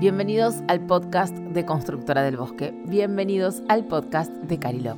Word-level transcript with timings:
Bienvenidos 0.00 0.54
al 0.66 0.86
podcast 0.86 1.34
de 1.34 1.66
Constructora 1.66 2.22
del 2.22 2.38
Bosque. 2.38 2.72
Bienvenidos 2.86 3.62
al 3.68 3.86
podcast 3.86 4.32
de 4.32 4.58
Cariló. 4.58 4.96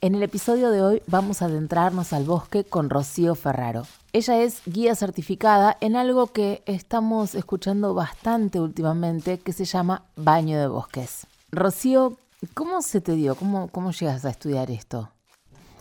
En 0.00 0.16
el 0.16 0.22
episodio 0.24 0.68
de 0.72 0.82
hoy 0.82 1.02
vamos 1.06 1.42
a 1.42 1.44
adentrarnos 1.44 2.12
al 2.12 2.24
bosque 2.24 2.64
con 2.64 2.90
Rocío 2.90 3.36
Ferraro. 3.36 3.84
Ella 4.12 4.42
es 4.42 4.62
guía 4.66 4.96
certificada 4.96 5.76
en 5.80 5.94
algo 5.94 6.32
que 6.32 6.64
estamos 6.66 7.36
escuchando 7.36 7.94
bastante 7.94 8.58
últimamente 8.58 9.38
que 9.38 9.52
se 9.52 9.64
llama 9.64 10.06
baño 10.16 10.58
de 10.58 10.66
bosques. 10.66 11.28
Rocío, 11.52 12.16
¿cómo 12.52 12.82
se 12.82 13.00
te 13.00 13.12
dio? 13.12 13.36
¿Cómo, 13.36 13.68
cómo 13.68 13.92
llegas 13.92 14.24
a 14.24 14.30
estudiar 14.30 14.72
esto? 14.72 15.08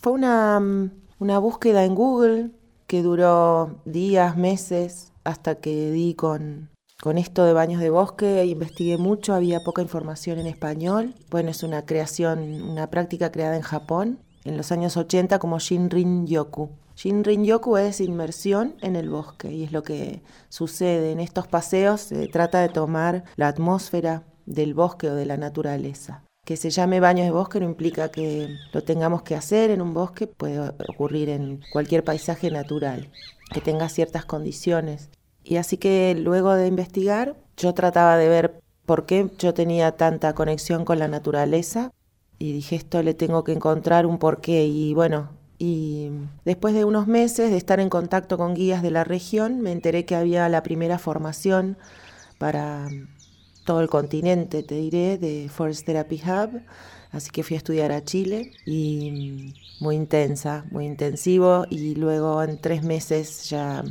Fue 0.04 0.14
una, 0.14 0.60
mm, 0.60 0.92
una 1.18 1.40
búsqueda 1.40 1.84
en 1.84 1.96
Google 1.96 2.52
que 2.86 3.02
duró 3.02 3.82
días, 3.86 4.38
meses, 4.38 5.12
hasta 5.24 5.56
que 5.56 5.90
di 5.90 6.14
con, 6.14 6.71
con 7.02 7.18
esto 7.18 7.46
de 7.46 7.54
baños 7.54 7.82
de 7.82 7.90
bosque, 7.90 8.46
investigué 8.46 8.98
mucho, 8.98 9.34
había 9.34 9.64
poca 9.64 9.82
información 9.82 10.38
en 10.38 10.46
español. 10.46 11.16
Bueno, 11.32 11.50
es 11.50 11.64
una 11.64 11.84
creación, 11.84 12.62
una 12.62 12.92
práctica 12.92 13.32
creada 13.32 13.56
en 13.56 13.64
Japón 13.64 14.20
en 14.44 14.56
los 14.56 14.72
años 14.72 14.98
80 14.98 15.40
como 15.40 15.58
Shinrin 15.58 16.28
Yoku. 16.28 16.70
Shinrin 16.96 17.44
Yoku 17.44 17.78
es 17.78 18.02
inmersión 18.02 18.76
en 18.82 18.96
el 18.96 19.10
bosque 19.10 19.52
y 19.52 19.64
es 19.64 19.72
lo 19.72 19.82
que 19.82 20.22
sucede 20.50 21.12
en 21.12 21.20
estos 21.20 21.48
paseos. 21.48 22.02
Se 22.02 22.28
trata 22.28 22.62
de 22.62 22.70
tomar 22.70 23.24
la 23.36 23.48
atmósfera 23.48 24.24
del 24.46 24.76
bosque 24.76 25.10
o 25.10 25.16
de 25.16 25.26
la 25.26 25.38
naturaleza. 25.38 26.24
Que 26.46 26.56
se 26.56 26.70
llame 26.70 27.00
baños 27.00 27.26
de 27.26 27.32
bosque 27.32 27.60
no 27.60 27.66
implica 27.66 28.10
que 28.10 28.48
lo 28.74 28.84
tengamos 28.84 29.24
que 29.24 29.36
hacer 29.36 29.72
en 29.72 29.82
un 29.82 29.96
bosque, 29.96 30.28
puede 30.28 30.60
ocurrir 30.88 31.30
en 31.30 31.62
cualquier 31.72 32.04
paisaje 32.04 32.52
natural, 32.52 33.10
que 33.52 33.62
tenga 33.62 33.90
ciertas 33.90 34.26
condiciones. 34.26 35.10
Y 35.44 35.58
así 35.58 35.78
que 35.78 36.16
luego 36.20 36.54
de 36.54 36.68
investigar, 36.68 37.36
yo 37.58 37.74
trataba 37.74 38.18
de 38.18 38.30
ver 38.30 38.62
por 38.86 39.06
qué 39.06 39.30
yo 39.40 39.54
tenía 39.54 39.94
tanta 39.94 40.34
conexión 40.34 40.86
con 40.86 41.00
la 41.00 41.08
naturaleza 41.08 41.92
y 42.40 42.54
dije 42.54 42.76
esto 42.76 43.04
le 43.04 43.14
tengo 43.14 43.44
que 43.44 43.54
encontrar 43.54 44.06
un 44.06 44.18
porqué 44.18 44.66
y 44.66 44.94
bueno, 44.94 45.30
y 45.60 46.10
después 46.44 46.74
de 46.74 46.86
unos 46.86 47.06
meses 47.06 47.52
de 47.52 47.58
estar 47.58 47.80
en 47.80 47.90
contacto 47.90 48.38
con 48.38 48.56
guías 48.56 48.82
de 48.82 48.90
la 48.90 49.04
región, 49.04 49.62
me 49.62 49.72
enteré 49.72 50.06
que 50.06 50.16
había 50.16 50.50
la 50.50 50.64
primera 50.64 50.98
formación 50.98 51.78
para 52.40 52.88
todo 53.64 53.82
el 53.82 53.88
continente, 53.88 54.64
te 54.64 54.76
diré, 54.76 55.20
de 55.20 55.50
Forest 55.50 55.86
Therapy 55.86 56.20
Hub. 56.26 56.62
Así 57.12 57.30
que 57.30 57.44
fui 57.44 57.56
a 57.56 57.58
estudiar 57.58 57.92
a 57.92 58.04
Chile 58.04 58.54
y 58.66 59.54
muy 59.80 59.96
intensa, 59.96 60.66
muy 60.72 60.86
intensivo. 60.88 61.66
Y 61.70 61.94
luego 61.94 62.42
en 62.42 62.60
tres 62.60 62.84
meses 62.84 63.48
ya 63.50 63.84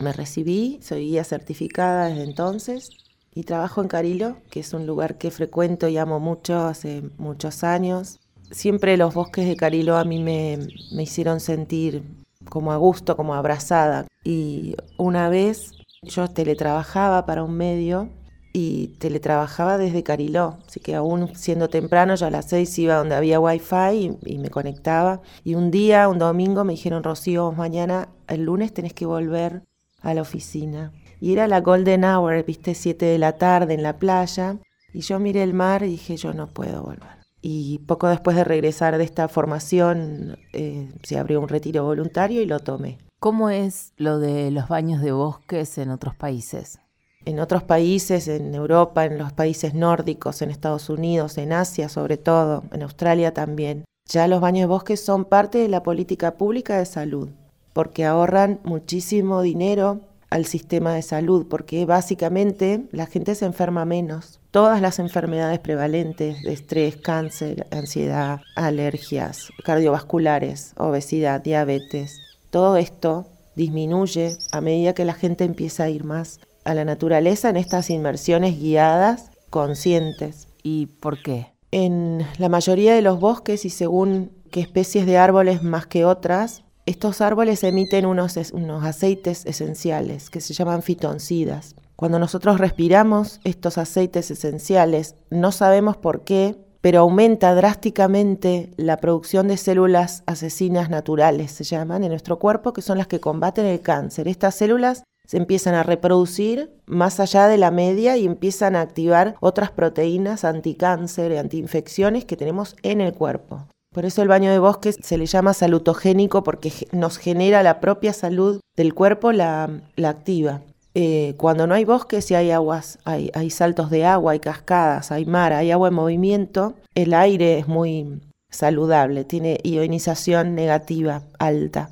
me 0.00 0.12
recibí, 0.12 0.80
soy 0.82 1.06
guía 1.06 1.24
certificada 1.24 2.06
desde 2.06 2.24
entonces 2.24 2.90
y 3.34 3.44
trabajo 3.44 3.80
en 3.80 3.88
Carilo, 3.88 4.36
que 4.50 4.60
es 4.60 4.72
un 4.72 4.86
lugar 4.86 5.18
que 5.18 5.30
frecuento 5.30 5.88
y 5.88 5.98
amo 5.98 6.18
mucho 6.20 6.58
hace 6.60 7.02
muchos 7.18 7.62
años. 7.62 8.18
Siempre 8.50 8.96
los 8.96 9.14
bosques 9.14 9.46
de 9.46 9.56
Carilo 9.56 9.96
a 9.96 10.04
mí 10.04 10.20
me, 10.20 10.58
me 10.92 11.04
hicieron 11.04 11.38
sentir 11.40 12.02
como 12.48 12.72
a 12.72 12.76
gusto, 12.76 13.16
como 13.16 13.34
abrazada. 13.34 14.06
Y 14.24 14.74
una 14.96 15.28
vez 15.28 15.72
yo 16.02 16.28
teletrabajaba 16.28 17.26
para 17.26 17.44
un 17.44 17.56
medio 17.56 18.08
y 18.52 18.88
teletrabajaba 18.98 19.78
desde 19.78 20.02
Cariló, 20.02 20.58
así 20.66 20.80
que 20.80 20.96
aún 20.96 21.36
siendo 21.36 21.68
temprano, 21.68 22.16
yo 22.16 22.26
a 22.26 22.30
las 22.30 22.48
seis 22.48 22.76
iba 22.80 22.96
donde 22.96 23.14
había 23.14 23.38
wifi 23.38 24.18
y, 24.24 24.34
y 24.34 24.38
me 24.38 24.50
conectaba. 24.50 25.20
Y 25.44 25.54
un 25.54 25.70
día, 25.70 26.08
un 26.08 26.18
domingo, 26.18 26.64
me 26.64 26.72
dijeron, 26.72 27.04
Rocío, 27.04 27.52
mañana, 27.52 28.08
el 28.26 28.42
lunes 28.42 28.74
tenés 28.74 28.92
que 28.92 29.06
volver 29.06 29.62
a 30.00 30.14
la 30.14 30.22
oficina. 30.22 30.92
Y 31.20 31.32
era 31.32 31.46
la 31.46 31.60
golden 31.60 32.04
hour, 32.04 32.44
viste, 32.44 32.74
siete 32.74 33.06
de 33.06 33.18
la 33.18 33.32
tarde 33.32 33.74
en 33.74 33.82
la 33.82 33.98
playa. 33.98 34.58
Y 34.92 35.00
yo 35.00 35.18
miré 35.18 35.42
el 35.42 35.54
mar 35.54 35.82
y 35.82 35.90
dije, 35.90 36.16
yo 36.16 36.32
no 36.32 36.48
puedo 36.48 36.82
volver. 36.82 37.20
Y 37.42 37.78
poco 37.80 38.08
después 38.08 38.36
de 38.36 38.44
regresar 38.44 38.98
de 38.98 39.04
esta 39.04 39.28
formación, 39.28 40.38
eh, 40.52 40.90
se 41.02 41.18
abrió 41.18 41.40
un 41.40 41.48
retiro 41.48 41.84
voluntario 41.84 42.42
y 42.42 42.46
lo 42.46 42.60
tomé. 42.60 42.98
¿Cómo 43.18 43.50
es 43.50 43.92
lo 43.96 44.18
de 44.18 44.50
los 44.50 44.68
baños 44.68 45.02
de 45.02 45.12
bosques 45.12 45.78
en 45.78 45.90
otros 45.90 46.14
países? 46.14 46.80
En 47.26 47.38
otros 47.38 47.62
países, 47.62 48.28
en 48.28 48.54
Europa, 48.54 49.04
en 49.04 49.18
los 49.18 49.32
países 49.32 49.74
nórdicos, 49.74 50.40
en 50.40 50.50
Estados 50.50 50.88
Unidos, 50.88 51.36
en 51.36 51.52
Asia 51.52 51.90
sobre 51.90 52.16
todo, 52.16 52.64
en 52.72 52.82
Australia 52.82 53.34
también, 53.34 53.84
ya 54.06 54.26
los 54.26 54.40
baños 54.40 54.62
de 54.62 54.66
bosques 54.66 55.04
son 55.04 55.26
parte 55.26 55.58
de 55.58 55.68
la 55.68 55.82
política 55.82 56.32
pública 56.38 56.78
de 56.78 56.86
salud 56.86 57.28
porque 57.72 58.04
ahorran 58.04 58.60
muchísimo 58.64 59.42
dinero 59.42 60.00
al 60.30 60.46
sistema 60.46 60.94
de 60.94 61.02
salud, 61.02 61.46
porque 61.48 61.84
básicamente 61.84 62.86
la 62.92 63.06
gente 63.06 63.34
se 63.34 63.46
enferma 63.46 63.84
menos. 63.84 64.38
Todas 64.50 64.80
las 64.80 64.98
enfermedades 64.98 65.58
prevalentes 65.58 66.42
de 66.42 66.52
estrés, 66.52 66.96
cáncer, 66.96 67.66
ansiedad, 67.70 68.40
alergias, 68.56 69.50
cardiovasculares, 69.64 70.72
obesidad, 70.76 71.40
diabetes, 71.40 72.20
todo 72.50 72.76
esto 72.76 73.26
disminuye 73.56 74.36
a 74.52 74.60
medida 74.60 74.94
que 74.94 75.04
la 75.04 75.14
gente 75.14 75.44
empieza 75.44 75.84
a 75.84 75.90
ir 75.90 76.04
más 76.04 76.40
a 76.64 76.74
la 76.74 76.84
naturaleza 76.84 77.48
en 77.48 77.56
estas 77.56 77.90
inmersiones 77.90 78.58
guiadas 78.58 79.30
conscientes. 79.50 80.48
¿Y 80.62 80.86
por 80.86 81.22
qué? 81.22 81.52
En 81.70 82.26
la 82.38 82.48
mayoría 82.48 82.94
de 82.94 83.02
los 83.02 83.20
bosques 83.20 83.64
y 83.64 83.70
según 83.70 84.32
qué 84.50 84.60
especies 84.60 85.06
de 85.06 85.18
árboles 85.18 85.62
más 85.62 85.86
que 85.86 86.04
otras, 86.04 86.64
estos 86.86 87.20
árboles 87.20 87.62
emiten 87.64 88.06
unos, 88.06 88.36
unos 88.52 88.84
aceites 88.84 89.46
esenciales 89.46 90.30
que 90.30 90.40
se 90.40 90.54
llaman 90.54 90.82
fitoncidas. 90.82 91.74
Cuando 91.96 92.18
nosotros 92.18 92.58
respiramos 92.58 93.40
estos 93.44 93.78
aceites 93.78 94.30
esenciales, 94.30 95.16
no 95.30 95.52
sabemos 95.52 95.96
por 95.96 96.24
qué, 96.24 96.56
pero 96.80 97.00
aumenta 97.00 97.54
drásticamente 97.54 98.70
la 98.76 98.96
producción 98.96 99.48
de 99.48 99.58
células 99.58 100.22
asesinas 100.26 100.88
naturales, 100.88 101.52
se 101.52 101.64
llaman, 101.64 102.02
en 102.02 102.10
nuestro 102.10 102.38
cuerpo, 102.38 102.72
que 102.72 102.82
son 102.82 102.98
las 102.98 103.06
que 103.06 103.20
combaten 103.20 103.66
el 103.66 103.80
cáncer. 103.80 104.28
Estas 104.28 104.54
células 104.54 105.04
se 105.26 105.36
empiezan 105.36 105.74
a 105.74 105.82
reproducir 105.82 106.72
más 106.86 107.20
allá 107.20 107.46
de 107.46 107.58
la 107.58 107.70
media 107.70 108.16
y 108.16 108.24
empiezan 108.24 108.74
a 108.74 108.80
activar 108.80 109.36
otras 109.40 109.70
proteínas 109.70 110.44
anticáncer 110.44 111.32
y 111.32 111.36
antiinfecciones 111.36 112.24
que 112.24 112.36
tenemos 112.36 112.74
en 112.82 113.00
el 113.00 113.12
cuerpo. 113.12 113.68
Por 113.92 114.04
eso 114.04 114.22
el 114.22 114.28
baño 114.28 114.52
de 114.52 114.60
bosque 114.60 114.92
se 114.92 115.18
le 115.18 115.26
llama 115.26 115.52
salutogénico 115.52 116.44
porque 116.44 116.72
nos 116.92 117.18
genera 117.18 117.64
la 117.64 117.80
propia 117.80 118.12
salud 118.12 118.60
del 118.76 118.94
cuerpo, 118.94 119.32
la, 119.32 119.68
activa. 120.04 120.62
Eh, 120.94 121.34
cuando 121.36 121.66
no 121.66 121.74
hay 121.74 121.84
bosques 121.84 122.30
y 122.30 122.36
hay 122.36 122.52
aguas, 122.52 122.98
hay, 123.04 123.30
hay 123.34 123.50
saltos 123.50 123.90
de 123.90 124.04
agua, 124.04 124.32
hay 124.32 124.40
cascadas, 124.40 125.10
hay 125.10 125.26
mar, 125.26 125.52
hay 125.52 125.72
agua 125.72 125.88
en 125.88 125.94
movimiento, 125.94 126.74
el 126.94 127.14
aire 127.14 127.58
es 127.58 127.66
muy 127.66 128.20
saludable, 128.48 129.24
tiene 129.24 129.58
ionización 129.64 130.54
negativa 130.54 131.22
alta. 131.38 131.90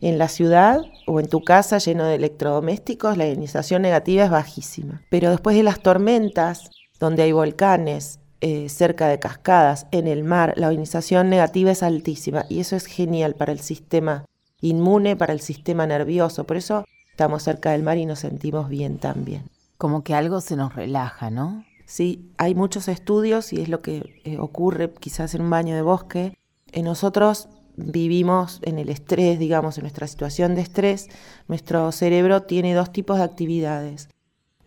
En 0.00 0.18
la 0.18 0.28
ciudad 0.28 0.82
o 1.06 1.18
en 1.18 1.28
tu 1.28 1.42
casa 1.42 1.78
lleno 1.78 2.04
de 2.04 2.16
electrodomésticos, 2.16 3.16
la 3.16 3.26
ionización 3.26 3.82
negativa 3.82 4.24
es 4.24 4.30
bajísima. 4.30 5.02
Pero 5.10 5.30
después 5.30 5.56
de 5.56 5.62
las 5.62 5.80
tormentas, 5.80 6.70
donde 7.00 7.22
hay 7.22 7.32
volcanes, 7.32 8.20
eh, 8.40 8.68
cerca 8.68 9.08
de 9.08 9.18
cascadas, 9.18 9.86
en 9.90 10.06
el 10.06 10.22
mar, 10.22 10.54
la 10.56 10.72
ionización 10.72 11.28
negativa 11.28 11.72
es 11.72 11.82
altísima 11.82 12.44
y 12.48 12.60
eso 12.60 12.76
es 12.76 12.86
genial 12.86 13.34
para 13.34 13.52
el 13.52 13.58
sistema 13.58 14.24
inmune, 14.60 15.16
para 15.16 15.32
el 15.32 15.40
sistema 15.40 15.86
nervioso. 15.86 16.44
Por 16.44 16.56
eso 16.56 16.84
estamos 17.10 17.42
cerca 17.42 17.72
del 17.72 17.82
mar 17.82 17.98
y 17.98 18.06
nos 18.06 18.20
sentimos 18.20 18.68
bien 18.68 18.98
también. 18.98 19.42
Como 19.76 20.04
que 20.04 20.14
algo 20.14 20.40
se 20.40 20.56
nos 20.56 20.74
relaja, 20.74 21.30
¿no? 21.30 21.64
Sí, 21.84 22.30
hay 22.36 22.54
muchos 22.54 22.86
estudios 22.86 23.52
y 23.52 23.60
es 23.60 23.68
lo 23.68 23.80
que 23.80 24.20
eh, 24.24 24.38
ocurre 24.38 24.92
quizás 24.92 25.34
en 25.34 25.42
un 25.42 25.50
baño 25.50 25.74
de 25.74 25.82
bosque. 25.82 26.36
En 26.70 26.84
nosotros 26.84 27.48
vivimos 27.76 28.60
en 28.62 28.78
el 28.78 28.88
estrés, 28.88 29.38
digamos, 29.38 29.78
en 29.78 29.82
nuestra 29.82 30.06
situación 30.06 30.54
de 30.54 30.62
estrés, 30.62 31.08
nuestro 31.48 31.90
cerebro 31.92 32.42
tiene 32.42 32.74
dos 32.74 32.92
tipos 32.92 33.18
de 33.18 33.24
actividades 33.24 34.08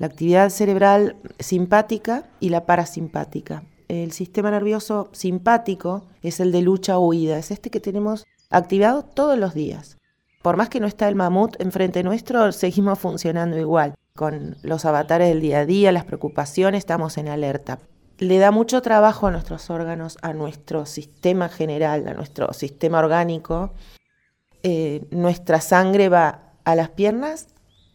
la 0.02 0.08
actividad 0.08 0.50
cerebral 0.50 1.16
simpática 1.38 2.24
y 2.40 2.50
la 2.50 2.66
parasimpática. 2.66 3.62
El 3.88 4.12
sistema 4.14 4.50
nervioso 4.50 5.10
simpático 5.12 6.08
es 6.24 6.40
el 6.40 6.52
de 6.52 6.64
lucha 6.64 6.98
o 6.98 7.06
huida, 7.06 7.38
es 7.38 7.52
este 7.52 7.70
que 7.70 7.80
tenemos 7.80 8.26
activado 8.50 9.04
todos 9.04 9.38
los 9.38 9.54
días. 9.54 9.98
Por 10.42 10.58
más 10.58 10.70
que 10.70 10.80
no 10.80 10.88
está 10.88 11.08
el 11.08 11.14
mamut 11.14 11.56
enfrente 11.62 12.02
nuestro, 12.02 12.52
seguimos 12.52 12.98
funcionando 12.98 13.60
igual. 13.60 13.94
Con 14.16 14.58
los 14.64 14.86
avatares 14.86 15.30
del 15.30 15.40
día 15.40 15.60
a 15.60 15.66
día, 15.68 15.92
las 15.92 16.06
preocupaciones, 16.06 16.80
estamos 16.80 17.20
en 17.20 17.28
alerta. 17.28 17.78
Le 18.18 18.40
da 18.40 18.50
mucho 18.50 18.82
trabajo 18.82 19.28
a 19.28 19.32
nuestros 19.32 19.70
órganos, 19.70 20.18
a 20.24 20.34
nuestro 20.34 20.88
sistema 20.88 21.48
general, 21.48 22.08
a 22.08 22.16
nuestro 22.16 22.54
sistema 22.54 22.98
orgánico. 22.98 23.74
Eh, 24.64 25.06
nuestra 25.12 25.62
sangre 25.62 26.10
va 26.10 26.54
a 26.64 26.76
las 26.76 26.90
piernas 26.90 27.50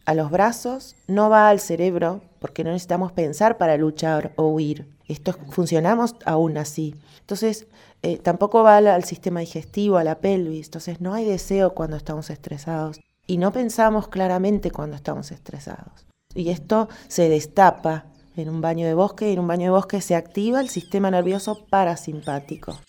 a 0.07 0.13
los 0.13 0.31
brazos, 0.31 0.95
no 1.07 1.29
va 1.29 1.49
al 1.49 1.59
cerebro, 1.59 2.21
porque 2.39 2.63
no 2.63 2.71
necesitamos 2.71 3.11
pensar 3.11 3.57
para 3.57 3.75
luchar 3.75 4.31
o 4.37 4.47
huir. 4.47 4.87
Esto 5.05 5.33
funcionamos 5.49 6.15
aún 6.23 6.57
así. 6.57 6.95
Entonces, 7.19 7.67
eh, 8.03 8.17
tampoco 8.17 8.63
va 8.63 8.77
al, 8.77 9.03
sistema 9.03 9.41
digestivo, 9.41 9.97
a 9.97 10.05
la 10.05 10.19
pelvis. 10.19 10.67
Entonces, 10.67 11.01
no 11.01 11.13
hay 11.13 11.25
deseo 11.25 11.73
cuando 11.75 11.97
estamos 11.97 12.29
estresados. 12.29 13.01
Y 13.27 13.37
no 13.37 13.51
pensamos 13.51 14.07
claramente 14.07 14.71
cuando 14.71 14.95
estamos 14.95 15.31
estresados. 15.33 16.07
y 16.33 16.51
esto 16.51 16.87
se 17.09 17.27
destapa 17.27 18.05
en 18.37 18.47
un 18.47 18.61
baño 18.61 18.85
de 18.87 18.93
bosque 18.93 19.29
y 19.29 19.33
en 19.33 19.39
un 19.39 19.47
baño 19.47 19.65
de 19.65 19.71
bosque 19.71 19.99
se 19.99 20.15
activa 20.15 20.61
el 20.61 20.69
sistema 20.69 21.11
nervioso 21.11 21.65
parasimpático. 21.69 22.79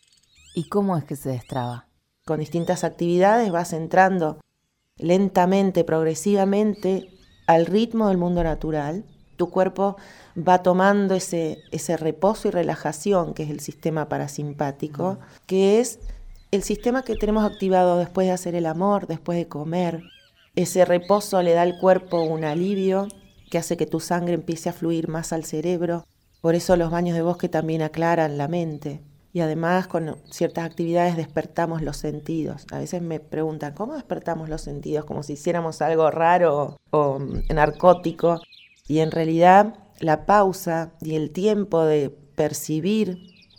¿Y 0.55 0.69
cómo 0.69 0.97
es 0.97 1.03
que 1.03 1.17
se 1.17 1.31
destraba? 1.31 1.89
Con 2.25 2.39
distintas 2.39 2.85
actividades 2.85 3.51
vas 3.51 3.73
entrando 3.73 4.39
lentamente, 4.99 5.85
progresivamente 5.85 7.09
al 7.47 7.67
ritmo 7.67 8.09
del 8.09 8.19
mundo 8.19 8.43
natural. 8.45 9.05
Tu 9.37 9.51
cuerpo 9.51 9.97
va 10.37 10.63
tomando 10.63 11.15
ese, 11.15 11.59
ese 11.71 11.97
reposo 11.97 12.49
y 12.49 12.51
relajación 12.51 13.35
que 13.35 13.45
es 13.45 13.51
el 13.51 13.61
sistema 13.61 14.09
parasimpático, 14.09 15.19
que 15.47 15.81
es 15.81 16.01
el 16.51 16.63
sistema 16.63 17.03
que 17.03 17.15
tenemos 17.15 17.45
activado 17.45 17.99
después 17.99 18.27
de 18.27 18.33
hacer 18.33 18.55
el 18.55 18.67
amor, 18.67 19.07
después 19.07 19.39
de 19.39 19.49
comer. 19.49 20.03
Ese 20.57 20.85
reposo 20.85 21.43
le 21.43 21.53
da 21.53 21.63
al 21.63 21.79
cuerpo 21.79 22.23
un 22.23 22.45
alivio 22.45 23.09
que 23.51 23.59
hace 23.59 23.77
que 23.77 23.87
tu 23.87 24.01
sangre 24.01 24.35
empiece 24.35 24.69
a 24.69 24.73
fluir 24.73 25.09
más 25.09 25.33
al 25.33 25.45
cerebro. 25.45 26.05
Por 26.41 26.55
eso 26.55 26.77
los 26.77 26.91
baños 26.91 27.17
de 27.17 27.23
bosque 27.23 27.49
también 27.49 27.83
aclaran 27.83 28.39
la 28.39 28.49
mente. 28.49 29.01
Y 29.33 29.41
además 29.41 29.87
con 29.87 30.17
ciertas 30.31 30.65
actividades 30.65 31.17
despertamos 31.17 31.83
los 31.83 31.97
sentidos. 31.97 32.67
A 32.73 32.79
veces 32.79 33.03
me 33.03 33.21
preguntan, 33.21 33.75
¿cómo 33.75 33.95
despertamos 33.95 34.49
los 34.49 34.63
sentidos? 34.63 35.05
Como 35.05 35.23
si 35.23 35.35
hiciéramos 35.35 35.83
algo 35.83 36.11
raro 36.11 36.79
o 36.91 37.19
narcótico. 37.53 38.41
Y 38.87 39.01
en 39.01 39.11
realidad 39.11 39.75
la 40.01 40.25
pausa 40.27 40.93
y 41.01 41.15
el 41.15 41.31
tiempo 41.31 41.85
de 41.85 42.11
percibir 42.11 43.19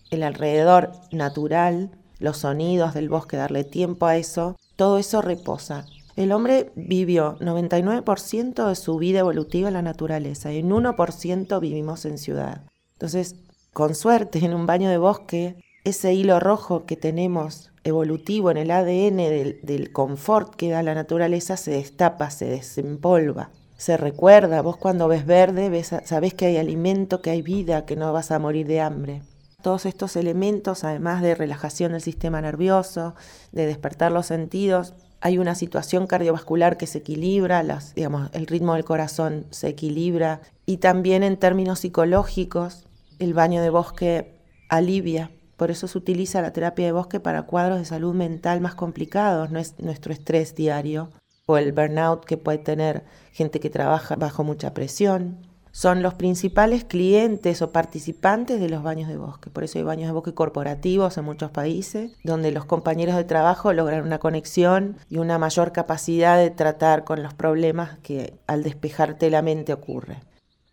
el 0.10 0.24
alrededor 0.24 0.92
natural, 1.12 1.92
los 2.18 2.38
sonidos 2.38 2.94
del 2.94 3.10
bosque, 3.10 3.38
darle 3.38 3.64
tiempo 3.64 4.08
a 4.08 4.18
eso, 4.18 4.58
todo 4.76 4.98
eso 4.98 5.22
reposa. 5.22 5.86
El 6.16 6.32
hombre 6.32 6.72
vivió 6.76 7.38
99% 7.40 8.68
de 8.68 8.76
su 8.76 8.98
vida 8.98 9.20
evolutiva 9.20 9.68
en 9.68 9.76
la 9.76 9.82
naturaleza 9.82 10.52
y 10.52 10.58
en 10.58 10.70
1% 10.70 11.60
vivimos 11.60 12.06
en 12.06 12.18
ciudad. 12.18 12.64
Entonces, 12.94 13.36
con 13.74 13.96
suerte, 13.96 14.40
en 14.44 14.54
un 14.54 14.66
baño 14.66 14.90
de 14.90 14.98
bosque, 14.98 15.56
ese 15.84 16.14
hilo 16.14 16.40
rojo 16.40 16.86
que 16.86 16.98
tenemos 16.98 17.72
evolutivo 17.84 18.52
en 18.52 18.58
el 18.58 18.72
ADN 18.72 19.18
del, 19.18 19.92
confort 19.92 20.56
que 20.56 20.70
da 20.70 20.84
la 20.84 20.94
naturaleza 20.94 21.58
se 21.58 21.72
destapa, 21.72 22.30
se 22.30 22.46
desempolva 22.46 23.50
se 23.80 23.96
recuerda. 23.96 24.62
Vos 24.62 24.76
cuando 24.76 25.08
ves 25.08 25.26
verde, 25.26 25.70
ves, 25.70 25.96
sabés 26.04 26.34
que 26.34 26.48
hay 26.48 26.58
alimento, 26.58 27.22
que 27.22 27.30
hay 27.30 27.42
vida, 27.42 27.86
que 27.86 27.96
no 27.96 28.12
vas 28.12 28.30
a 28.30 28.38
morir 28.38 28.68
de 28.68 28.82
hambre. 28.82 29.24
Todos 29.62 29.86
estos 29.86 30.18
elementos, 30.18 30.84
además 30.84 31.22
de 31.22 31.34
relajación 31.34 31.94
del 31.94 32.02
sistema 32.02 32.42
nervioso, 32.42 33.16
de 33.54 33.66
despertar 33.66 34.12
los 34.12 34.26
sentidos, 34.26 34.94
hay 35.22 35.38
una 35.38 35.56
situación 35.56 36.08
cardiovascular 36.08 36.76
que 36.76 36.88
se 36.88 37.00
equilibra, 37.00 37.62
el 37.62 38.48
ritmo 38.48 38.74
del 38.74 38.84
corazón 38.84 39.46
se 39.50 39.70
equilibra 39.70 40.42
y 40.66 40.78
también 40.78 41.24
en 41.24 41.38
términos 41.38 41.80
psicológicos 41.80 42.89
el 43.20 43.34
baño 43.34 43.62
de 43.62 43.70
bosque 43.70 44.40
alivia. 44.70 45.32
Por 45.58 45.72
eso 45.72 45.88
se 45.88 45.98
utiliza 45.98 46.42
la 46.42 46.54
terapia 46.54 46.86
de 46.86 46.92
bosque 46.94 47.20
para 47.20 47.44
cuadros 47.44 47.80
de 47.80 47.86
salud 47.86 48.14
mental 48.14 48.62
más 48.62 48.76
complicados, 48.76 49.52
no 49.52 49.60
es 49.60 49.78
nuestro 49.80 50.14
estrés 50.14 50.56
diario 50.56 51.10
o 51.46 51.58
el 51.58 51.72
burnout 51.72 52.26
que 52.26 52.38
puede 52.38 52.60
tener 52.60 53.04
gente 53.32 53.60
que 53.60 53.72
trabaja 53.72 54.16
bajo 54.16 54.44
mucha 54.44 54.74
presión. 54.76 55.50
Son 55.72 56.04
los 56.04 56.14
principales 56.14 56.84
clientes 56.84 57.62
o 57.62 57.72
participantes 57.72 58.60
de 58.60 58.70
los 58.70 58.84
baños 58.84 59.10
de 59.10 59.18
bosque. 59.18 59.50
Por 59.50 59.64
eso 59.64 59.80
hay 59.80 59.84
baños 59.84 60.08
de 60.08 60.14
bosque 60.14 60.34
corporativos 60.34 61.18
en 61.18 61.26
muchos 61.26 61.50
países, 61.50 62.12
donde 62.24 62.52
los 62.52 62.66
compañeros 62.66 63.16
de 63.16 63.24
trabajo 63.24 63.74
logran 63.74 64.04
una 64.04 64.20
conexión 64.20 64.98
y 65.10 65.18
una 65.18 65.40
mayor 65.40 65.72
capacidad 65.72 66.38
de 66.38 66.52
tratar 66.52 67.04
con 67.04 67.24
los 67.24 67.34
problemas 67.34 67.98
que 68.00 68.40
al 68.46 68.62
despejarte 68.62 69.32
la 69.32 69.42
mente 69.42 69.74
ocurre. 69.74 70.22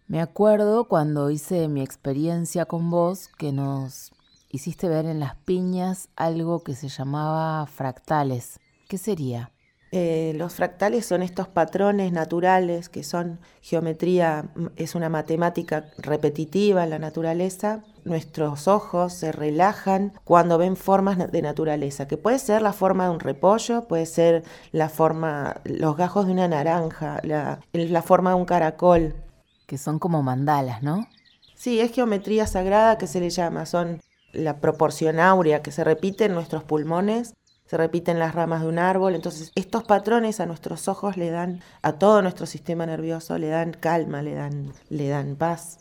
Me 0.09 0.21
acuerdo 0.21 0.85
cuando 0.85 1.31
hice 1.31 1.67
mi 1.67 1.83
experiencia 1.83 2.65
con 2.67 2.91
vos 2.91 3.27
que 3.27 3.51
nos 3.51 4.13
hiciste 4.53 4.89
ver 4.89 5.05
en 5.05 5.19
las 5.19 5.35
piñas 5.35 6.11
algo 6.15 6.63
que 6.63 6.77
se 6.77 6.89
llamaba 6.89 7.67
fractales. 7.67 8.61
¿Qué 8.89 8.99
sería? 8.99 9.51
Eh, 9.91 10.33
los 10.37 10.55
fractales 10.55 11.07
son 11.07 11.23
estos 11.23 11.49
patrones 11.49 12.13
naturales 12.13 12.89
que 12.89 13.03
son 13.03 13.41
geometría, 13.63 14.45
es 14.77 14.95
una 14.95 15.09
matemática 15.09 15.87
repetitiva 15.99 16.85
en 16.85 16.91
la 16.91 17.01
naturaleza. 17.01 17.83
Nuestros 18.05 18.69
ojos 18.69 19.13
se 19.13 19.33
relajan 19.33 20.13
cuando 20.23 20.57
ven 20.57 20.77
formas 20.77 21.33
de 21.33 21.43
naturaleza, 21.43 22.07
que 22.07 22.17
puede 22.17 22.39
ser 22.39 22.63
la 22.63 22.73
forma 22.73 23.07
de 23.07 23.11
un 23.11 23.21
repollo, 23.21 23.89
puede 23.89 24.07
ser 24.07 24.45
la 24.71 24.89
forma, 24.89 25.61
los 25.65 25.97
gajos 25.97 26.27
de 26.27 26.33
una 26.33 26.47
naranja, 26.47 27.19
la, 27.25 27.59
la 27.73 28.03
forma 28.03 28.31
de 28.31 28.37
un 28.37 28.45
caracol. 28.45 29.26
Que 29.67 29.79
son 29.79 29.99
como 29.99 30.23
mandalas, 30.23 30.83
¿no? 30.83 31.09
Sí, 31.55 31.81
es 31.81 31.93
geometría 31.93 32.47
sagrada 32.47 32.99
que 32.99 33.07
se 33.07 33.21
le 33.21 33.31
llama, 33.31 33.67
son 33.67 34.01
la 34.33 34.61
proporción 34.61 35.19
áurea 35.19 35.63
que 35.63 35.73
se 35.73 35.85
repite 35.85 36.27
en 36.27 36.35
nuestros 36.35 36.63
pulmones 36.65 37.35
se 37.67 37.77
repiten 37.77 38.19
las 38.19 38.35
ramas 38.35 38.63
de 38.63 38.69
un 38.69 38.79
árbol. 38.79 39.15
Entonces, 39.15 39.53
estos 39.55 39.85
patrones 39.85 40.41
a 40.41 40.47
nuestros 40.47 40.89
ojos 40.89 41.17
le 41.17 41.31
dan, 41.31 41.61
a 41.83 41.93
todo 41.93 42.23
nuestro 42.23 42.47
sistema 42.47 42.87
nervioso, 42.87 43.39
le 43.39 43.49
dan 43.49 43.73
calma, 43.73 44.23
le 44.23 44.35
dan, 44.35 44.73
le 44.89 45.09
dan 45.09 45.37
paz. 45.37 45.79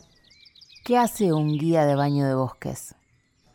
¿Qué 0.84 0.98
hace 0.98 1.32
un 1.32 1.56
guía 1.56 1.86
de 1.86 1.94
baño 1.94 2.26
de 2.26 2.34
bosques? 2.34 2.94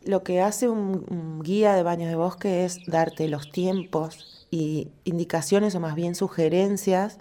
Lo 0.04 0.22
que 0.22 0.40
hace 0.40 0.68
un, 0.68 1.40
guía 1.42 1.74
de 1.74 1.82
baño 1.82 2.08
de 2.08 2.16
bosque 2.16 2.64
es 2.64 2.84
darte 2.86 3.28
los 3.28 3.50
tiempos 3.52 4.46
y 4.50 4.90
indicaciones 5.04 5.74
o 5.74 5.80
más 5.80 5.94
bien 5.94 6.14
sugerencias 6.14 7.18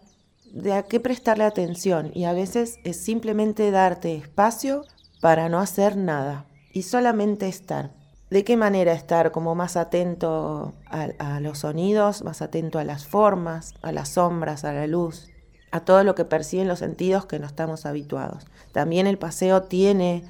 de 0.52 0.74
a 0.74 0.84
qué 0.84 1.00
prestarle 1.00 1.46
atención 1.46 2.12
y 2.14 2.26
a 2.26 2.34
veces 2.34 2.80
es 2.84 2.98
simplemente 2.98 3.72
darte 3.72 4.16
espacio 4.16 4.84
para 5.22 5.50
no 5.50 5.60
hacer 5.60 5.96
nada 5.98 6.46
y 6.74 6.84
solamente 6.84 7.48
estar 7.48 7.92
de 8.32 8.46
qué 8.46 8.56
manera 8.56 8.94
estar 8.94 9.32
como 9.32 9.56
más 9.56 9.76
atento 9.76 10.74
a, 10.86 11.40
los 11.42 11.60
sonidos, 11.60 12.24
más 12.24 12.42
atento 12.42 12.80
a 12.80 12.86
las 12.86 13.06
formas, 13.06 13.74
a 13.82 13.92
las 13.92 14.08
sombras, 14.10 14.64
a 14.64 14.72
la 14.72 14.88
luz, 14.88 15.28
a 15.72 15.82
todo 15.82 16.06
lo 16.06 16.16
que 16.16 16.24
perciben 16.24 16.70
los 16.70 16.80
sentidos 16.80 17.26
que 17.26 17.40
no 17.40 17.46
estamos 17.46 17.86
habituados. 17.86 18.46
También 18.72 19.06
el 19.06 19.18
paseo 19.18 19.64
tiene 19.64 20.24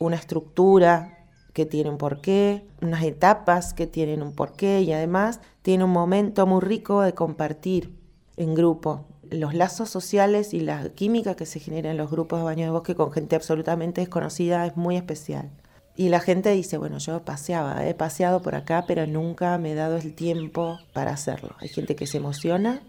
una 0.00 0.16
estructura 0.16 1.26
que 1.52 1.64
tiene 1.64 1.90
un 1.90 1.96
porqué, 1.96 2.66
unas 2.82 3.04
etapas 3.04 3.72
que 3.72 3.86
tienen 3.86 4.20
un 4.20 4.34
porqué 4.34 4.80
y 4.80 4.92
además 4.92 5.40
tiene 5.62 5.84
un 5.84 5.92
momento 5.92 6.46
muy 6.46 6.60
rico 6.60 7.02
de 7.02 7.14
compartir 7.14 7.96
en 8.36 8.56
grupo. 8.56 9.06
Los 9.34 9.52
lazos 9.52 9.90
sociales 9.90 10.54
y 10.54 10.60
la 10.60 10.90
química 10.90 11.34
que 11.34 11.44
se 11.44 11.58
genera 11.58 11.90
en 11.90 11.96
los 11.96 12.08
grupos 12.08 12.38
de 12.38 12.44
baño 12.44 12.64
de 12.66 12.70
bosque 12.70 12.94
con 12.94 13.10
gente 13.10 13.34
absolutamente 13.34 14.00
desconocida 14.00 14.64
es 14.64 14.76
muy 14.76 14.96
especial. 14.96 15.50
Y 15.96 16.08
la 16.08 16.20
gente 16.20 16.50
dice, 16.50 16.78
bueno, 16.78 16.98
yo 16.98 17.24
paseaba, 17.24 17.84
he 17.84 17.94
paseado 17.94 18.42
por 18.42 18.54
acá, 18.54 18.84
pero 18.86 19.08
nunca 19.08 19.58
me 19.58 19.72
he 19.72 19.74
dado 19.74 19.96
el 19.96 20.14
tiempo 20.14 20.78
para 20.92 21.12
hacerlo. 21.12 21.56
Hay 21.58 21.68
gente 21.68 21.96
que 21.96 22.06
se 22.06 22.18
emociona 22.18 22.80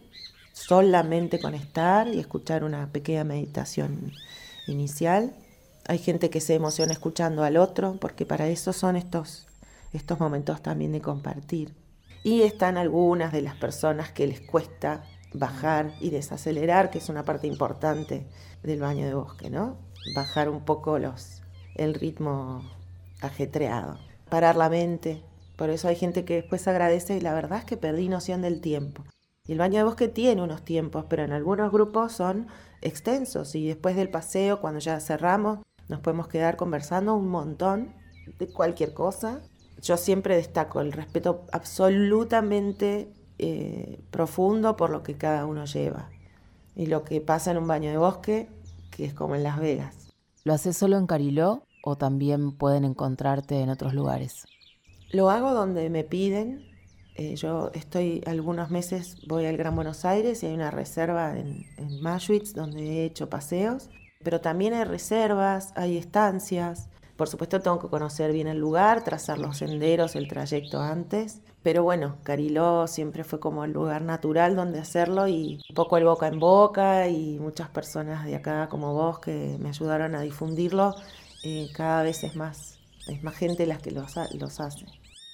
solamente 0.54 1.40
con 1.40 1.56
estar 1.56 2.08
y 2.08 2.20
escuchar 2.20 2.64
una 2.64 2.92
pequeña 2.92 3.24
meditación 3.24 4.12
inicial. 4.68 5.36
Hay 5.88 5.98
gente 5.98 6.30
que 6.30 6.42
se 6.42 6.54
emociona 6.54 6.94
escuchando 6.94 7.44
al 7.44 7.58
otro, 7.58 7.98
porque 8.00 8.28
para 8.28 8.48
eso 8.50 8.72
son 8.72 8.98
estos, 8.98 9.48
estos 9.94 10.20
momentos 10.20 10.62
también 10.62 10.92
de 10.92 11.02
compartir. 11.02 11.74
Y 12.24 12.44
están 12.44 12.78
algunas 12.78 13.32
de 13.32 13.42
las 13.42 13.56
personas 13.56 14.12
que 14.12 14.28
les 14.28 14.42
cuesta 14.42 15.04
bajar 15.34 15.94
y 16.00 16.10
desacelerar, 16.10 16.90
que 16.90 17.00
es 17.00 17.10
una 17.10 17.26
parte 17.26 17.48
importante 17.48 18.28
del 18.64 18.80
baño 18.80 19.06
de 19.06 19.14
bosque, 19.14 19.50
¿no? 19.50 19.78
Bajar 20.16 20.50
un 20.50 20.64
poco 20.64 21.00
los, 21.00 21.42
el 21.76 21.94
ritmo 21.94 22.64
ajetreado. 23.22 23.98
Parar 24.30 24.56
la 24.56 24.70
mente. 24.70 25.24
Por 25.58 25.70
eso 25.70 25.88
hay 25.88 25.96
gente 25.96 26.26
que 26.26 26.36
después 26.36 26.68
agradece 26.68 27.18
y 27.18 27.22
la 27.22 27.34
verdad 27.34 27.60
es 27.60 27.66
que 27.66 27.78
perdí 27.78 28.10
noción 28.10 28.42
del 28.42 28.62
tiempo. 28.62 29.04
Y 29.48 29.54
el 29.54 29.60
baño 29.60 29.78
de 29.78 29.84
bosque 29.84 30.08
tiene 30.08 30.42
unos 30.42 30.64
tiempos, 30.66 31.06
pero 31.08 31.24
en 31.24 31.32
algunos 31.32 31.72
grupos 31.72 32.14
son 32.14 32.48
extensos 32.82 33.56
y 33.56 33.68
después 33.68 33.96
del 33.96 34.10
paseo, 34.10 34.60
cuando 34.60 34.80
ya 34.80 35.00
cerramos, 35.00 35.60
nos 35.88 36.00
podemos 36.00 36.28
quedar 36.28 36.58
conversando 36.58 37.16
un 37.16 37.30
montón 37.30 37.94
de 38.40 38.48
cualquier 38.48 38.94
cosa. 38.94 39.42
Yo 39.82 39.98
siempre 39.98 40.36
destaco 40.36 40.82
el 40.82 40.92
respeto 40.92 41.46
absolutamente 41.52 43.14
eh, 43.38 44.00
profundo 44.12 44.76
por 44.76 44.90
lo 44.90 45.04
que 45.04 45.16
cada 45.16 45.46
uno 45.46 45.66
lleva 45.66 46.10
y 46.76 46.88
lo 46.88 47.04
que 47.04 47.22
pasa 47.22 47.52
en 47.52 47.58
un 47.58 47.68
baño 47.68 47.90
de 47.90 47.98
bosque, 47.98 48.50
que 48.92 49.06
es 49.06 49.14
como 49.14 49.36
en 49.36 49.44
Las 49.44 49.60
Vegas. 49.60 50.14
¿Lo 50.44 50.54
haces 50.54 50.78
solo 50.78 50.98
en 50.98 51.08
Cariló 51.08 51.64
o 51.84 51.96
también 51.98 52.52
pueden 52.52 52.84
encontrarte 52.84 53.60
en 53.62 53.70
otros 53.70 53.94
lugares? 53.94 54.46
Lo 55.12 55.30
hago 55.30 55.54
donde 55.54 55.90
me 55.90 56.04
piden. 56.04 56.68
Eh, 57.16 57.36
yo 57.36 57.72
estoy 57.74 58.22
algunos 58.26 58.70
meses, 58.70 59.18
voy 59.28 59.46
al 59.46 59.56
Gran 59.56 59.76
Buenos 59.76 60.04
Aires 60.04 60.44
y 60.44 60.48
hay 60.48 60.54
una 60.54 60.72
reserva 60.72 61.38
en, 61.38 61.66
en 61.78 62.02
donde 62.54 62.82
he 62.82 63.06
hecho 63.06 63.30
paseos, 63.30 63.90
pero 64.22 64.42
también 64.42 64.74
hay 64.74 64.84
reservas, 64.84 65.72
hay 65.76 65.98
estancias. 65.98 66.90
Por 67.16 67.30
supuesto 67.30 67.62
tengo 67.62 67.80
que 67.80 67.88
conocer 67.88 68.34
bien 68.34 68.48
el 68.48 68.58
lugar, 68.58 69.04
trazar 69.04 69.40
los 69.40 69.58
senderos, 69.58 70.16
el 70.16 70.28
trayecto 70.28 70.82
antes, 70.82 71.42
pero 71.64 71.82
bueno, 71.84 72.18
Cariló 72.24 72.88
siempre 72.88 73.24
fue 73.24 73.40
como 73.40 73.64
el 73.64 73.72
lugar 73.72 74.02
natural 74.02 74.56
donde 74.56 74.80
hacerlo 74.80 75.28
y 75.28 75.62
un 75.70 75.76
poco 75.76 75.98
el 75.98 76.04
boca 76.04 76.28
en 76.28 76.40
boca 76.40 77.08
y 77.08 77.40
muchas 77.40 77.70
personas 77.70 78.26
de 78.26 78.36
acá 78.36 78.68
como 78.70 78.94
vos 78.94 79.20
que 79.20 79.58
me 79.60 79.70
ayudaron 79.70 80.14
a 80.14 80.22
difundirlo, 80.22 80.94
eh, 81.44 81.70
cada 81.74 82.04
vez 82.04 82.24
es 82.24 82.36
más, 82.36 82.80
es 83.08 83.24
más 83.24 83.36
gente 83.36 83.66
las 83.66 83.82
que 83.82 83.92
los, 83.92 84.16
los 84.34 84.60
hace. 84.60 84.86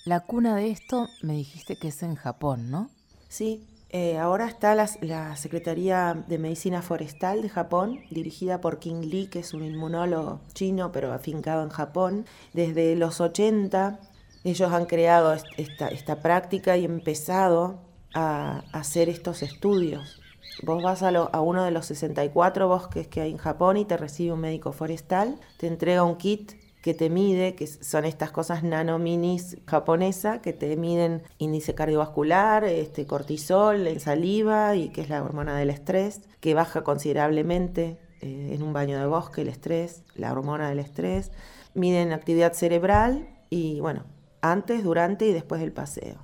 La 0.06 0.20
cuna 0.20 0.56
de 0.56 0.70
esto 0.70 1.10
me 1.22 1.34
dijiste 1.34 1.78
que 1.78 1.88
es 1.88 2.04
en 2.04 2.16
Japón, 2.16 2.70
¿no? 2.70 2.90
Sí, 3.28 3.68
eh, 3.94 4.18
ahora 4.18 4.48
está 4.48 4.74
la, 4.74 5.36
Secretaría 5.36 6.24
de 6.28 6.38
Medicina 6.38 6.82
Forestal 6.82 7.42
de 7.42 7.50
Japón, 7.50 8.00
dirigida 8.10 8.62
por 8.62 8.80
King 8.80 9.02
Lee, 9.02 9.28
que 9.28 9.40
es 9.40 9.54
un 9.54 9.66
inmunólogo 9.66 10.40
chino, 10.54 10.94
pero 10.94 11.12
afincado 11.12 11.64
en 11.64 11.70
Japón. 11.70 12.26
Desde 12.54 12.96
los 12.96 13.20
80 13.20 14.00
ellos 14.46 14.72
han 14.72 14.86
creado 14.86 15.36
esta, 15.58 16.22
práctica 16.22 16.78
y 16.78 16.86
empezado 16.86 17.82
a, 18.14 18.64
hacer 18.72 19.10
estos 19.10 19.44
estudios. 19.44 20.22
Vos 20.64 20.82
vas 20.82 21.04
a, 21.04 21.10
a, 21.10 21.42
uno 21.42 21.66
de 21.66 21.72
los 21.72 21.86
64 21.88 22.70
bosques 22.70 23.10
que 23.10 23.20
hay 23.20 23.32
en 23.32 23.38
Japón 23.38 23.76
y 23.76 23.84
te 23.84 23.98
recibe 23.98 24.32
un 24.32 24.40
médico 24.40 24.72
forestal, 24.72 25.38
te 25.58 25.68
entrega 25.68 26.04
un 26.04 26.16
kit 26.16 26.61
que 26.82 26.94
te 26.94 27.10
mide, 27.10 27.56
que 27.56 27.68
son 27.68 28.06
estas 28.06 28.32
cosas 28.32 28.64
nanominis 28.64 29.58
japonesa, 29.68 30.42
que 30.42 30.52
te 30.52 30.76
miden 30.76 31.22
índice 31.38 31.76
cardiovascular, 31.76 32.64
este, 32.64 33.06
cortisol 33.06 34.00
saliva 34.00 34.76
y 34.76 34.90
que 34.90 35.02
es 35.02 35.10
la 35.10 35.24
hormona 35.24 35.56
del 35.58 35.70
estrés, 35.70 36.22
que 36.40 36.56
baja 36.56 36.84
considerablemente 36.84 38.00
eh, 38.22 38.52
en 38.54 38.64
un 38.64 38.74
baño 38.74 39.00
de 39.00 39.06
bosque 39.06 39.42
el 39.42 39.50
estrés, 39.50 40.04
la 40.16 40.32
hormona 40.32 40.70
del 40.70 40.80
estrés. 40.80 41.32
Miden 41.76 42.14
actividad 42.14 42.54
cerebral 42.54 43.30
y 43.50 43.80
bueno, 43.80 44.04
antes, 44.42 44.84
durante 44.84 45.28
y 45.28 45.34
después 45.34 45.62
del 45.62 45.72
paseo. 45.72 46.18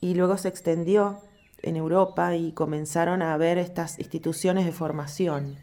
Y 0.00 0.14
luego 0.14 0.36
se 0.36 0.48
extendió 0.48 1.20
en 1.62 1.76
Europa 1.76 2.36
y 2.36 2.52
comenzaron 2.52 3.20
a 3.20 3.34
haber 3.34 3.58
estas 3.58 3.98
instituciones 3.98 4.64
de 4.64 4.72
formación. 4.72 5.56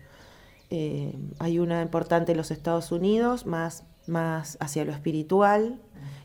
Eh, 0.70 1.18
hay 1.40 1.60
una 1.60 1.82
importante 1.82 2.34
en 2.34 2.38
los 2.38 2.52
Estados 2.52 2.92
Unidos, 2.92 3.46
más 3.46 3.86
más 4.08 4.58
hacia 4.60 4.86
lo 4.86 4.92
espiritual. 4.92 5.80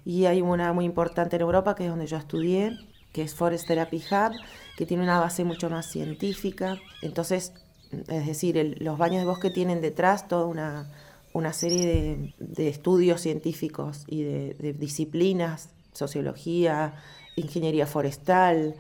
Y 0.05 0.27
hay 0.27 0.41
una 0.41 0.73
muy 0.73 0.85
importante 0.85 1.37
en 1.37 1.43
Europa, 1.43 1.75
que 1.75 1.85
es 1.85 1.91
donde 1.91 2.07
yo 2.07 2.17
estudié, 2.17 2.79
que 3.13 3.23
es 3.23 3.35
Forest 3.35 3.67
Therapy 3.67 4.03
Hub, 4.11 4.33
que 4.77 4.87
tiene 4.87 5.03
una 5.03 5.21
base 5.21 5.45
mucho 5.45 5.69
más 5.71 5.87
científica. 5.87 6.79
Entonces, 7.03 7.53
es 7.93 8.27
decir, 8.27 8.77
los 8.81 8.99
baños 8.99 9.21
de 9.21 9.27
bosque 9.27 9.51
tienen 9.51 9.81
detrás 9.81 10.29
toda 10.29 10.47
una, 10.47 10.91
una 11.33 11.53
serie 11.53 12.33
de, 12.39 12.69
estudios 12.69 13.21
científicos 13.21 14.05
y 14.07 14.23
de, 14.23 14.55
de 14.55 14.73
disciplinas, 14.73 15.71
sociología, 15.93 16.95
ingeniería 17.37 17.87
forestal, 17.87 18.75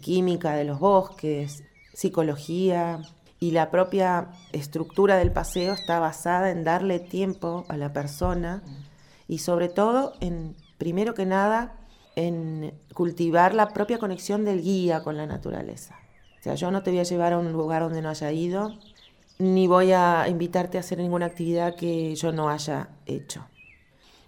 química 0.00 0.54
de 0.54 0.64
los 0.64 0.78
bosques, 0.78 1.64
psicología, 1.92 3.00
y 3.42 3.50
la 3.50 3.72
propia 3.72 4.28
estructura 4.52 5.16
del 5.16 5.32
paseo 5.32 5.72
está 5.72 5.98
basada 5.98 6.52
en 6.52 6.62
darle 6.62 7.00
tiempo 7.00 7.64
a 7.66 7.76
la 7.76 7.92
persona 7.92 8.62
y 9.26 9.38
sobre 9.38 9.68
todo 9.68 10.12
en, 10.20 10.54
primero 10.78 11.14
que 11.14 11.26
nada, 11.26 11.74
en 12.14 12.72
cultivar 12.94 13.52
la 13.52 13.70
propia 13.70 13.98
conexión 13.98 14.44
del 14.44 14.62
guía 14.62 15.02
con 15.02 15.16
la 15.16 15.26
naturaleza. 15.26 15.96
O 16.38 16.42
sea, 16.44 16.54
yo 16.54 16.70
no 16.70 16.84
te 16.84 16.90
voy 16.90 17.00
a 17.00 17.02
llevar 17.02 17.32
a 17.32 17.38
un 17.38 17.50
lugar 17.50 17.82
donde 17.82 18.00
no 18.00 18.10
haya 18.10 18.30
ido, 18.30 18.78
ni 19.40 19.66
voy 19.66 19.90
a 19.90 20.28
invitarte 20.28 20.76
a 20.76 20.82
hacer 20.82 20.98
ninguna 20.98 21.26
actividad 21.26 21.74
que 21.74 22.14
yo 22.14 22.30
no 22.30 22.48
haya 22.48 22.90
hecho. 23.06 23.44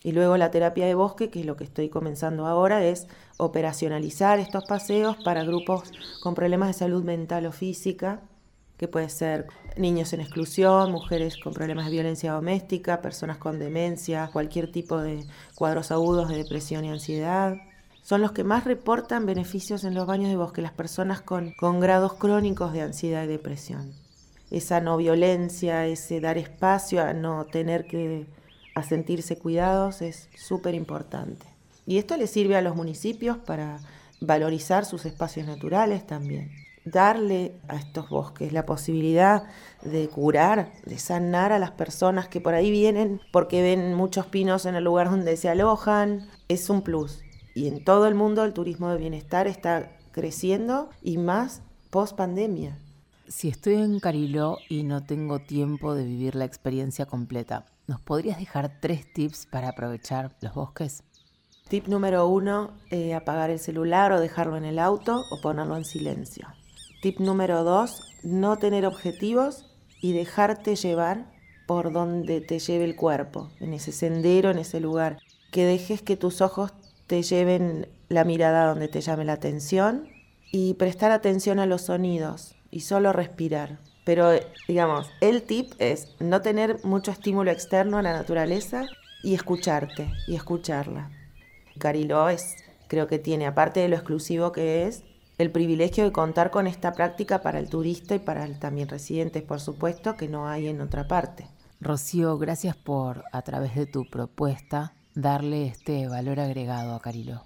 Y 0.03 0.11
luego 0.11 0.37
la 0.37 0.51
terapia 0.51 0.87
de 0.87 0.97
bosque, 0.97 1.31
que 1.31 1.39
es 1.39 1.47
lo 1.47 1.55
que 1.55 1.63
estoy 1.63 1.89
comenzando 1.89 2.49
ahora, 2.49 2.85
es 2.85 3.07
operacionalizar 3.37 4.41
estos 4.41 4.65
paseos 4.65 5.17
para 5.25 5.45
grupos 5.45 5.93
con 6.21 6.35
problemas 6.35 6.67
de 6.67 6.75
salud 6.75 7.05
mental 7.05 7.47
o 7.47 7.53
física 7.53 8.21
que 8.77 8.89
puede 8.89 9.09
ser 9.09 9.47
niños 9.77 10.13
en 10.13 10.21
exclusión, 10.21 10.91
mujeres 10.91 11.37
con 11.39 11.53
problemas 11.53 11.87
de 11.87 11.93
violencia 11.93 12.33
doméstica, 12.33 13.01
personas 13.01 13.39
con 13.39 13.59
demencia, 13.59 14.31
cualquier 14.33 14.71
tipo 14.71 14.99
de 15.01 15.25
cuadros 15.55 15.91
agudos 15.91 16.29
de 16.29 16.37
depresión 16.37 16.85
y 16.85 16.91
ansiedad. 16.91 17.57
Son 18.03 18.21
los 18.21 18.33
que 18.33 18.45
más 18.45 18.65
reportan 18.65 19.27
beneficios 19.27 19.85
en 19.85 19.95
los 19.95 20.07
baños 20.07 20.29
de 20.29 20.37
bosque, 20.37 20.61
las 20.61 20.73
personas 20.73 21.23
con, 21.23 21.53
con 21.53 21.81
grados 21.81 22.15
crónicos 22.15 22.73
de 22.73 22.83
ansiedad 22.83 23.25
y 23.25 23.29
depresión. 23.29 23.93
Esa 24.51 24.81
no 24.81 24.97
violencia, 24.97 25.87
ese 25.87 26.21
dar 26.21 26.37
espacio 26.37 27.03
a 27.03 27.13
no 27.15 27.47
tener 27.47 27.87
que 27.87 28.27
a 28.75 28.83
sentirse 28.83 29.39
cuidados 29.39 30.03
es 30.03 30.29
súper 30.37 30.75
importante. 30.75 31.47
Y 31.87 31.99
esto 31.99 32.17
le 32.17 32.27
sirve 32.27 32.57
a 32.57 32.63
los 32.63 32.75
municipios 32.75 33.39
para 33.39 33.79
valorizar 34.21 34.85
sus 34.85 35.07
espacios 35.07 35.47
naturales 35.47 36.07
también 36.07 36.51
darle 36.85 37.61
a 37.69 37.77
estos 37.77 38.09
bosques 38.09 38.53
la 38.53 38.67
posibilidad 38.67 39.45
de 39.83 40.09
curar, 40.09 40.73
de 40.85 40.99
sanar 40.99 41.53
a 41.53 41.59
las 41.59 41.71
personas 41.71 42.29
que 42.29 42.41
por 42.41 42.55
ahí 42.55 42.71
vienen 42.71 43.21
porque 43.33 43.63
ven 43.63 43.95
muchos 43.95 44.27
pinos 44.27 44.67
en 44.67 44.75
el 44.75 44.85
lugar 44.85 45.11
donde 45.11 45.37
se 45.37 45.49
alojan, 45.49 46.29
es 46.49 46.69
un 46.71 46.83
plus. 46.83 47.21
Y 47.55 47.69
en 47.69 47.85
todo 47.85 48.07
el 48.07 48.15
mundo 48.15 48.45
el 48.45 48.53
turismo 48.53 48.91
de 48.91 48.99
bienestar 48.99 49.47
está 49.47 49.93
creciendo 50.13 50.91
y 51.03 51.19
más 51.19 51.63
post 51.91 52.17
pandemia. 52.17 52.79
Si 53.29 53.49
estoy 53.49 53.75
en 53.75 54.01
Cariló 54.01 54.59
y 54.69 54.83
no 54.83 55.05
tengo 55.05 55.39
tiempo 55.39 55.95
de 55.95 56.05
vivir 56.05 56.35
la 56.35 56.45
experiencia 56.45 57.07
completa, 57.07 57.65
¿nos 57.87 58.01
podrías 58.01 58.39
dejar 58.39 58.81
tres 58.81 59.11
tips 59.13 59.47
para 59.47 59.71
aprovechar 59.71 60.37
los 60.43 60.53
bosques? 60.55 61.03
Tip 61.69 61.89
número 61.89 62.29
uno, 62.29 62.73
eh, 62.91 63.15
apagar 63.15 63.49
el 63.49 63.59
celular 63.59 64.13
o 64.13 64.21
dejarlo 64.21 64.59
en 64.59 64.67
el 64.67 64.79
auto 64.79 65.25
o 65.31 65.41
ponerlo 65.41 65.77
en 65.77 65.87
silencio. 65.87 66.47
Tip 67.05 67.21
número 67.21 67.65
dos, 67.65 68.01
no 68.23 68.57
tener 68.57 68.87
objetivos 68.87 69.67
y 70.01 70.15
dejarte 70.15 70.75
llevar 70.75 71.31
por 71.67 71.93
donde 71.93 72.41
te 72.41 72.59
lleve 72.59 72.87
el 72.87 72.97
cuerpo, 72.97 73.51
en 73.61 73.75
ese 73.75 73.93
sendero, 73.93 74.51
en 74.51 74.57
ese 74.57 74.81
lugar. 74.81 75.19
Que 75.53 75.67
dejes 75.67 76.01
que 76.01 76.17
tus 76.17 76.41
ojos 76.41 76.73
te 77.07 77.23
lleven 77.23 77.89
la 78.09 78.25
mirada 78.25 78.69
donde 78.69 78.89
te 78.89 79.03
llame 79.03 79.27
la 79.27 79.35
atención 79.35 80.09
y 80.51 80.73
prestar 80.73 81.11
atención 81.11 81.59
a 81.59 81.67
los 81.67 81.83
sonidos 81.83 82.57
y 82.71 82.81
solo 82.81 83.13
respirar. 83.13 83.81
Pero, 84.07 84.31
digamos, 84.67 85.11
el 85.21 85.43
tip 85.43 85.75
es 85.79 86.09
no 86.21 86.41
tener 86.41 86.83
mucho 86.87 87.11
estímulo 87.11 87.51
externo 87.51 87.99
a 87.99 88.03
la 88.03 88.15
naturaleza 88.15 88.87
y 89.23 89.35
escucharte 89.35 90.11
y 90.27 90.37
escucharla. 90.37 91.11
Cariló 91.79 92.31
es, 92.31 92.57
creo 92.89 93.09
que 93.09 93.19
tiene, 93.19 93.47
aparte 93.47 93.81
de 93.81 93.89
lo 93.89 93.97
exclusivo 93.97 94.53
que 94.53 94.87
es, 94.87 95.05
el 95.39 95.51
privilegio 95.51 96.05
de 96.05 96.13
contar 96.13 96.51
con 96.51 96.67
esta 96.67 96.93
práctica 96.93 97.43
para 97.43 97.59
el 97.59 97.69
turista 97.69 98.15
y 98.15 98.21
para 98.21 98.47
también 98.59 98.89
residentes, 98.89 99.43
por 99.43 99.61
supuesto, 99.61 100.17
que 100.17 100.29
no 100.29 100.49
hay 100.49 100.69
en 100.69 100.81
otra 100.81 101.09
parte. 101.09 101.49
Rocío, 101.81 102.39
gracias 102.39 102.77
por, 102.77 103.25
a 103.33 103.43
través 103.43 103.75
de 103.75 103.87
tu 103.87 104.05
propuesta, 104.09 104.95
darle 105.15 105.67
este 105.67 106.09
valor 106.09 106.41
agregado 106.41 106.95
a 106.95 107.01
Cariló. 107.01 107.43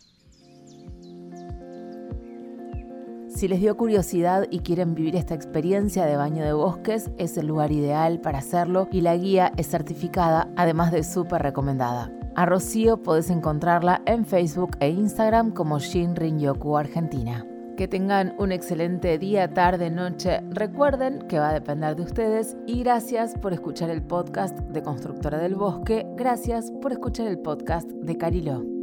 Si 3.28 3.47
les 3.47 3.61
dio 3.61 3.76
curiosidad 3.76 4.47
y 4.50 4.61
quieren 4.61 4.95
vivir 4.95 5.14
esta 5.14 5.35
experiencia 5.35 6.04
de 6.04 6.16
baño 6.16 6.45
de 6.45 6.52
bosques, 6.52 7.11
es 7.18 7.37
el 7.37 7.47
lugar 7.47 7.71
ideal 7.71 8.21
para 8.21 8.38
hacerlo 8.38 8.88
y 8.90 9.00
la 9.00 9.16
guía 9.16 9.52
es 9.57 9.68
certificada, 9.68 10.49
además 10.57 10.90
de 10.90 11.04
súper 11.04 11.42
recomendada. 11.42 12.11
A 12.35 12.47
Rocío 12.47 13.02
podés 13.02 13.30
encontrarla 13.30 14.02
en 14.07 14.26
Facebook 14.26 14.76
e 14.80 14.90
Instagram 14.90 15.52
como 15.52 15.78
Shin 15.78 16.16
Yoku 16.38 16.76
Argentina. 16.76 17.48
Que 17.78 17.87
tengan 17.87 18.35
un 18.38 18.50
excelente 18.50 19.18
día, 19.18 19.54
tarde, 19.54 19.88
noche. 19.88 20.40
Recuerden 20.50 21.28
que 21.28 21.38
va 21.38 21.50
a 21.50 21.52
depender 21.52 21.94
de 21.94 22.02
ustedes 22.02 22.56
y 22.66 22.80
gracias 22.80 23.37
por 23.38 23.52
escuchar 23.52 23.88
el 23.88 24.02
podcast 24.02 24.58
de 24.58 24.82
Constructora 24.82 25.38
del 25.38 25.54
Bosque. 25.54 26.04
Gracias 26.16 26.73
por 26.82 26.90
escuchar 26.90 27.28
el 27.28 27.38
podcast 27.38 27.88
de 27.88 28.18
Cariló. 28.18 28.77